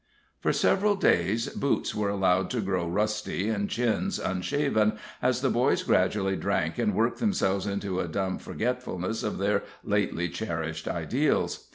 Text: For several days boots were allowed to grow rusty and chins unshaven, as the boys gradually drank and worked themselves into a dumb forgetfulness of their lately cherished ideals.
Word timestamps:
For 0.39 0.51
several 0.51 0.95
days 0.95 1.47
boots 1.49 1.93
were 1.93 2.09
allowed 2.09 2.49
to 2.49 2.59
grow 2.61 2.87
rusty 2.87 3.49
and 3.49 3.69
chins 3.69 4.17
unshaven, 4.17 4.97
as 5.21 5.41
the 5.41 5.51
boys 5.51 5.83
gradually 5.83 6.35
drank 6.35 6.79
and 6.79 6.95
worked 6.95 7.19
themselves 7.19 7.67
into 7.67 7.99
a 7.99 8.07
dumb 8.07 8.39
forgetfulness 8.39 9.21
of 9.21 9.37
their 9.37 9.61
lately 9.83 10.27
cherished 10.27 10.87
ideals. 10.87 11.69